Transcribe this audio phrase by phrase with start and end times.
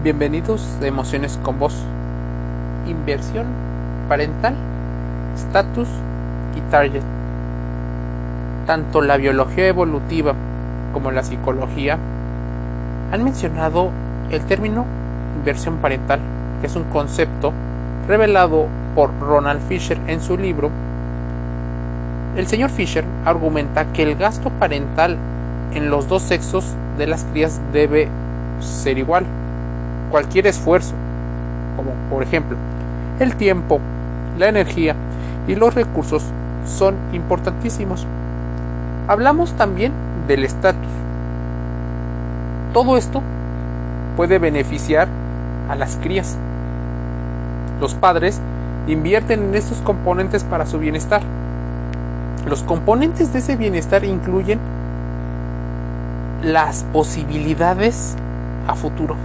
[0.00, 1.74] Bienvenidos a Emociones con Voz.
[2.86, 3.46] Inversión
[4.08, 4.54] parental,
[5.34, 5.88] status
[6.54, 7.02] y target.
[8.64, 10.34] Tanto la biología evolutiva
[10.92, 11.98] como la psicología
[13.10, 13.90] han mencionado
[14.30, 14.84] el término
[15.36, 16.20] inversión parental,
[16.60, 17.52] que es un concepto
[18.06, 20.70] revelado por Ronald Fisher en su libro.
[22.36, 25.16] El señor Fisher argumenta que el gasto parental
[25.74, 28.06] en los dos sexos de las crías debe
[28.60, 29.26] ser igual
[30.10, 30.94] cualquier esfuerzo,
[31.76, 32.56] como por ejemplo
[33.20, 33.80] el tiempo,
[34.38, 34.94] la energía
[35.46, 36.24] y los recursos
[36.66, 38.06] son importantísimos.
[39.08, 39.92] Hablamos también
[40.26, 40.90] del estatus.
[42.72, 43.22] Todo esto
[44.16, 45.08] puede beneficiar
[45.68, 46.36] a las crías.
[47.80, 48.40] Los padres
[48.86, 51.22] invierten en estos componentes para su bienestar.
[52.46, 54.60] Los componentes de ese bienestar incluyen
[56.42, 58.14] las posibilidades
[58.68, 59.16] a futuro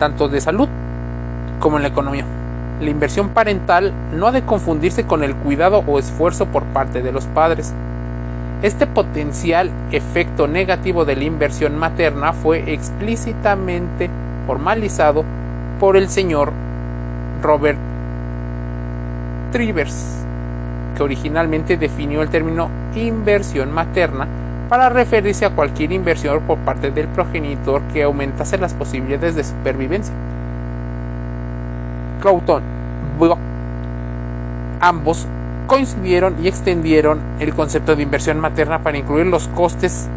[0.00, 0.68] tanto de salud
[1.60, 2.24] como en la economía.
[2.80, 7.12] La inversión parental no ha de confundirse con el cuidado o esfuerzo por parte de
[7.12, 7.72] los padres.
[8.62, 14.10] Este potencial efecto negativo de la inversión materna fue explícitamente
[14.46, 15.24] formalizado
[15.78, 16.52] por el señor
[17.42, 17.78] Robert
[19.52, 20.24] Trivers,
[20.96, 24.26] que originalmente definió el término inversión materna
[24.70, 30.14] para referirse a cualquier inversión por parte del progenitor que aumentase las posibilidades de supervivencia.
[32.20, 32.62] Clouton,
[34.80, 35.26] ambos
[35.66, 40.08] coincidieron y extendieron el concepto de inversión materna para incluir los costes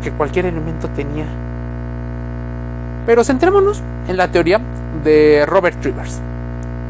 [0.00, 1.26] que cualquier elemento tenía.
[3.04, 4.60] Pero centrémonos en la teoría
[5.02, 6.20] de Robert Trivers.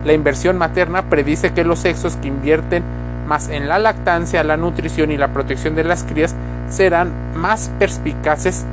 [0.04, 2.82] La inversión materna predice que los sexos que invierten
[3.26, 6.34] más en la lactancia, la nutrición y la protección de las crías
[6.70, 8.64] serán más perspicaces,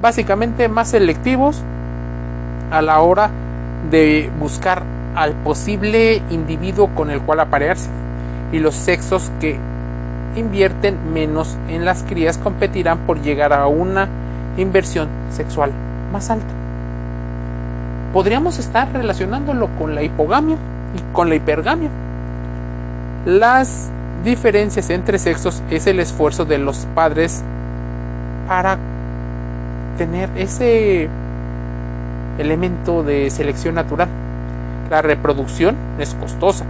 [0.00, 1.62] básicamente más selectivos
[2.70, 3.30] a la hora
[3.90, 4.82] de buscar
[5.14, 7.90] al posible individuo con el cual aparearse
[8.50, 9.58] y los sexos que
[10.36, 14.08] invierten menos en las crías competirán por llegar a una
[14.56, 15.72] inversión sexual
[16.12, 16.46] más alta.
[18.12, 20.56] Podríamos estar relacionándolo con la hipogamia
[20.96, 21.90] y con la hipergamia.
[23.24, 23.90] Las
[24.22, 27.42] diferencias entre sexos es el esfuerzo de los padres
[28.46, 28.78] para
[29.98, 31.08] tener ese
[32.38, 34.08] elemento de selección natural.
[34.90, 36.64] La reproducción es costosa,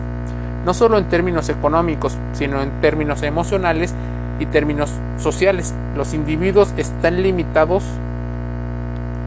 [0.65, 3.95] no solo en términos económicos, sino en términos emocionales
[4.39, 5.75] y términos sociales.
[5.97, 7.85] Los individuos están limitados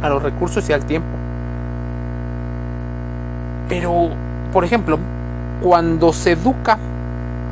[0.01, 1.09] a los recursos y al tiempo.
[3.67, 4.09] Pero,
[4.53, 4.99] por ejemplo,
[5.61, 6.77] cuando se educa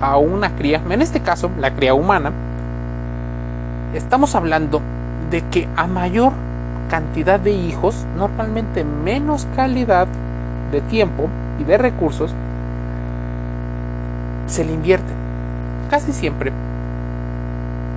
[0.03, 2.31] a una cría, en este caso la cría humana,
[3.93, 4.81] estamos hablando
[5.31, 6.33] de que a mayor
[6.89, 10.07] cantidad de hijos, normalmente menos calidad
[10.71, 12.33] de tiempo y de recursos,
[14.47, 15.13] se le invierte.
[15.89, 16.51] Casi siempre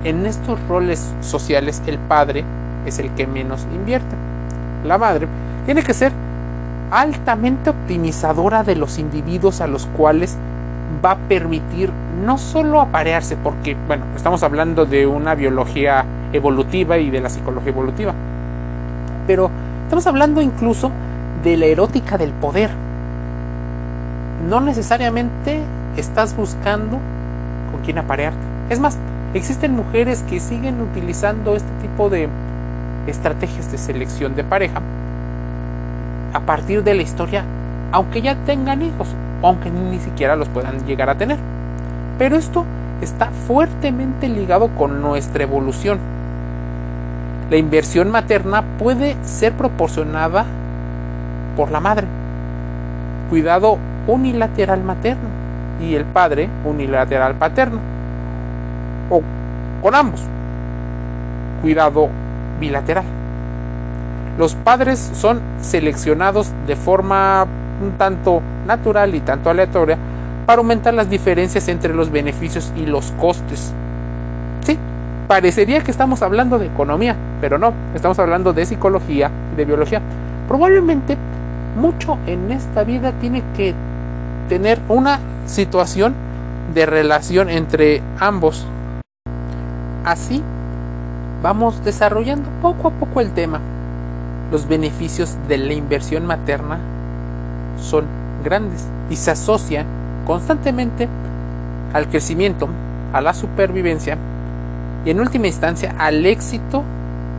[0.03, 2.45] en estos roles sociales el padre
[2.85, 4.15] es el que menos invierte.
[4.85, 5.27] La madre
[5.65, 6.13] tiene que ser
[6.89, 10.37] altamente optimizadora de los individuos a los cuales
[11.03, 11.91] va a permitir
[12.23, 17.71] no solo aparearse, porque, bueno, estamos hablando de una biología evolutiva y de la psicología
[17.71, 18.13] evolutiva,
[19.25, 19.49] pero
[19.83, 20.91] estamos hablando incluso
[21.43, 22.71] de la erótica del poder.
[24.49, 25.61] No necesariamente
[25.97, 26.97] estás buscando
[27.71, 28.39] con quién aparearte.
[28.69, 28.97] Es más,
[29.33, 32.29] existen mujeres que siguen utilizando este tipo de
[33.07, 34.81] estrategias de selección de pareja
[36.33, 37.43] a partir de la historia,
[37.91, 39.07] aunque ya tengan hijos
[39.41, 41.37] aunque ni siquiera los puedan llegar a tener.
[42.17, 42.65] Pero esto
[43.01, 45.99] está fuertemente ligado con nuestra evolución.
[47.49, 50.45] La inversión materna puede ser proporcionada
[51.55, 52.07] por la madre.
[53.29, 53.77] Cuidado
[54.07, 55.29] unilateral materno
[55.81, 57.79] y el padre unilateral paterno.
[59.09, 59.21] O
[59.81, 60.21] con ambos.
[61.61, 62.09] Cuidado
[62.59, 63.05] bilateral.
[64.37, 67.47] Los padres son seleccionados de forma
[67.81, 69.97] un tanto natural y tanto aleatoria
[70.45, 73.73] para aumentar las diferencias entre los beneficios y los costes.
[74.61, 74.77] Sí,
[75.27, 80.01] parecería que estamos hablando de economía, pero no, estamos hablando de psicología y de biología.
[80.47, 81.17] Probablemente
[81.77, 83.75] mucho en esta vida tiene que
[84.47, 86.15] tener una situación
[86.73, 88.65] de relación entre ambos.
[90.05, 90.41] Así
[91.43, 93.59] vamos desarrollando poco a poco el tema.
[94.49, 96.79] Los beneficios de la inversión materna
[97.79, 98.05] son
[98.43, 99.85] grandes y se asocian
[100.25, 101.07] constantemente
[101.93, 102.67] al crecimiento,
[103.13, 104.17] a la supervivencia
[105.05, 106.83] y en última instancia al éxito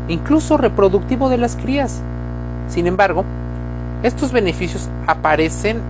[0.09, 2.01] incluso reproductivo de las crías.
[2.69, 3.25] Sin embargo,
[4.03, 5.81] estos beneficios aparecen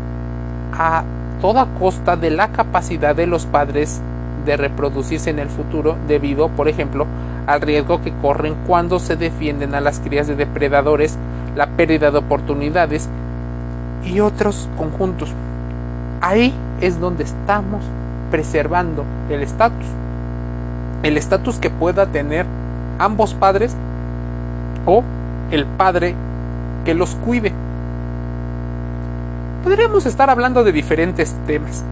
[0.73, 1.05] a
[1.41, 4.01] toda costa de la capacidad de los padres
[4.45, 7.07] de reproducirse en el futuro debido, por ejemplo,
[7.47, 11.17] al riesgo que corren cuando se defienden a las crías de depredadores,
[11.55, 13.09] la pérdida de oportunidades
[14.05, 15.33] y otros conjuntos.
[16.21, 17.85] Ahí es donde estamos
[18.31, 19.87] preservando el estatus.
[21.03, 22.47] El estatus que pueda tener
[22.99, 23.75] ambos padres
[24.87, 25.03] o
[25.51, 26.15] el padre
[26.85, 27.53] que los cuide.
[29.63, 31.85] Podríamos estar hablando de diferentes temas.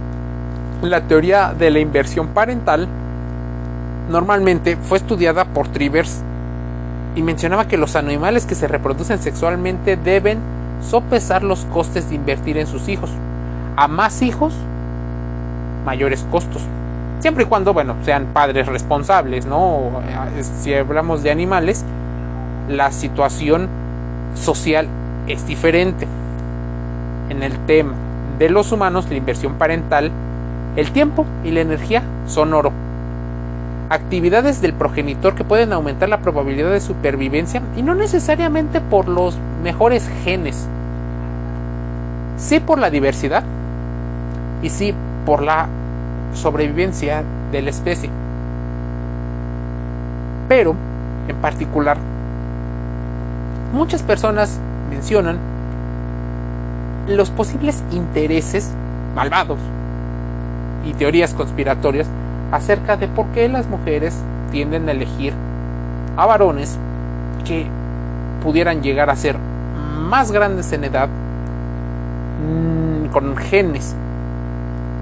[0.83, 2.89] La teoría de la inversión parental
[4.11, 6.23] normalmente fue estudiada por Trivers
[7.15, 10.39] y mencionaba que los animales que se reproducen sexualmente deben
[10.83, 13.11] sopesar los costes de invertir en sus hijos.
[13.77, 14.55] A más hijos,
[15.85, 16.63] mayores costos.
[17.21, 19.91] Siempre y cuando, bueno, sean padres responsables, ¿no?
[20.61, 21.85] Si hablamos de animales,
[22.69, 23.69] la situación
[24.35, 24.87] social
[25.27, 26.07] es diferente.
[27.31, 27.95] En el tema
[28.39, 30.11] de los humanos, la inversión parental,
[30.77, 32.73] el tiempo y la energía son oro
[33.89, 39.37] actividades del progenitor que pueden aumentar la probabilidad de supervivencia y no necesariamente por los
[39.67, 40.69] mejores genes,
[42.37, 43.43] sí por la diversidad
[44.63, 45.67] y sí por la
[46.35, 48.09] sobrevivencia de la especie.
[50.49, 50.77] Pero,
[51.27, 51.97] en particular,
[53.73, 54.57] muchas personas
[54.89, 55.37] mencionan
[57.09, 58.71] los posibles intereses
[59.17, 59.59] malvados
[60.85, 62.07] y teorías conspiratorias
[62.53, 64.17] acerca de por qué las mujeres
[64.53, 65.33] tienden a elegir
[66.17, 66.79] a varones
[67.45, 67.67] que
[68.45, 69.37] pudieran llegar a ser
[70.07, 73.95] más grandes en edad, mm, con genes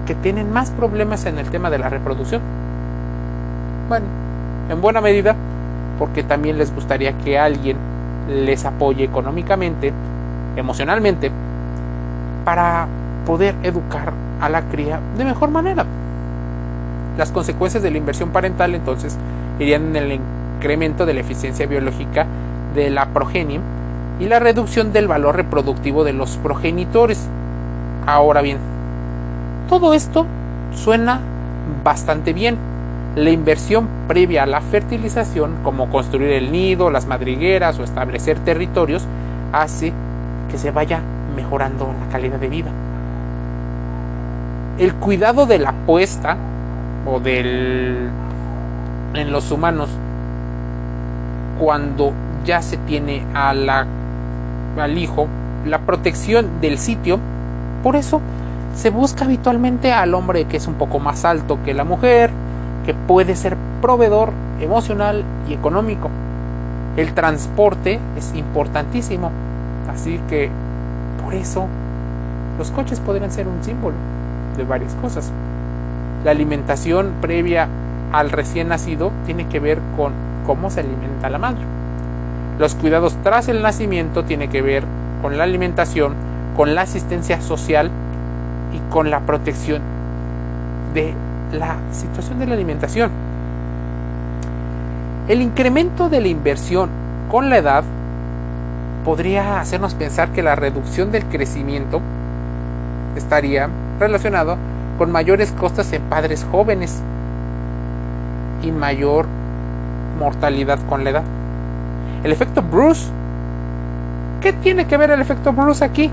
[0.05, 2.41] que tienen más problemas en el tema de la reproducción.
[3.87, 4.05] Bueno,
[4.69, 5.35] en buena medida
[5.97, 7.77] porque también les gustaría que alguien
[8.29, 9.93] les apoye económicamente,
[10.55, 11.31] emocionalmente,
[12.43, 12.87] para
[13.25, 15.85] poder educar a la cría de mejor manera.
[17.17, 19.17] Las consecuencias de la inversión parental entonces
[19.59, 20.19] irían en el
[20.57, 22.25] incremento de la eficiencia biológica
[22.73, 23.61] de la progenie
[24.19, 27.27] y la reducción del valor reproductivo de los progenitores.
[28.05, 28.57] Ahora bien,
[29.69, 30.25] todo esto
[30.73, 31.19] suena
[31.83, 32.57] bastante bien.
[33.15, 39.05] La inversión previa a la fertilización, como construir el nido, las madrigueras o establecer territorios,
[39.53, 39.93] hace
[40.51, 41.01] que se vaya
[41.35, 42.71] mejorando la calidad de vida.
[44.77, 46.35] El cuidado de la puesta
[47.05, 48.09] o del
[49.13, 49.89] en los humanos
[51.59, 52.11] cuando
[52.43, 53.85] ya se tiene a la,
[54.77, 55.27] al hijo
[55.65, 57.19] la protección del sitio
[57.83, 58.21] por eso
[58.75, 62.31] se busca habitualmente al hombre que es un poco más alto que la mujer
[62.85, 66.09] que puede ser proveedor emocional y económico
[66.97, 69.31] el transporte es importantísimo
[69.89, 70.49] así que
[71.23, 71.67] por eso
[72.57, 73.95] los coches podrían ser un símbolo
[74.57, 75.31] de varias cosas
[76.23, 77.67] la alimentación previa
[78.11, 80.13] al recién nacido tiene que ver con
[80.45, 81.74] cómo se alimenta la madre.
[82.57, 84.83] Los cuidados tras el nacimiento tiene que ver
[85.21, 86.13] con la alimentación,
[86.55, 87.91] con la asistencia social
[88.73, 89.81] y con la protección
[90.93, 91.13] de
[91.51, 93.11] la situación de la alimentación.
[95.27, 96.89] El incremento de la inversión
[97.29, 97.83] con la edad
[99.03, 102.01] podría hacernos pensar que la reducción del crecimiento
[103.15, 104.57] estaría relacionado
[104.97, 107.01] con mayores costas en padres jóvenes
[108.63, 109.25] y mayor
[110.19, 111.23] mortalidad con la edad.
[112.25, 113.11] El efecto Bruce.
[114.41, 116.09] ¿Qué tiene que ver el efecto Bruce aquí?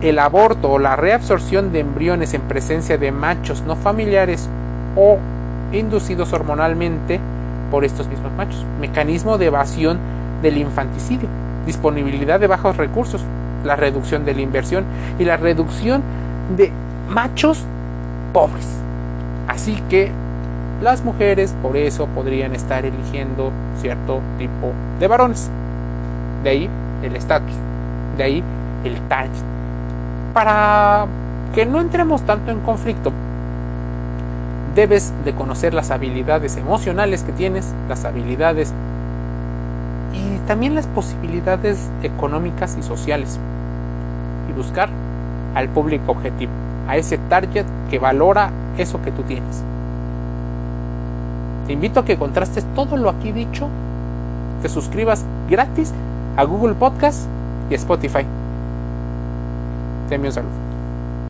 [0.00, 4.48] El aborto o la reabsorción de embriones en presencia de machos no familiares
[4.96, 5.18] o
[5.70, 7.20] inducidos hormonalmente
[7.70, 8.66] por estos mismos machos.
[8.80, 10.00] Mecanismo de evasión
[10.42, 11.28] del infanticidio.
[11.64, 13.24] Disponibilidad de bajos recursos.
[13.62, 14.82] La reducción de la inversión
[15.20, 16.02] y la reducción
[16.56, 16.72] de
[17.08, 17.64] machos
[18.32, 18.66] pobres.
[19.46, 20.10] Así que
[20.82, 25.50] las mujeres por eso podrían estar eligiendo cierto tipo de varones.
[26.42, 26.70] De ahí
[27.02, 27.54] el estatus,
[28.16, 28.44] de ahí
[28.84, 29.42] el target.
[30.32, 31.06] Para
[31.54, 33.12] que no entremos tanto en conflicto,
[34.74, 38.72] debes de conocer las habilidades emocionales que tienes, las habilidades
[40.12, 43.38] y también las posibilidades económicas y sociales
[44.48, 44.88] y buscar
[45.54, 46.52] al público objetivo
[46.88, 49.62] a ese target que valora eso que tú tienes.
[51.66, 53.68] Te invito a que contrastes todo lo aquí dicho,
[54.60, 55.92] te suscribas gratis
[56.36, 57.26] a Google Podcast
[57.70, 58.24] y Spotify.
[60.08, 60.73] Te envío un saludo.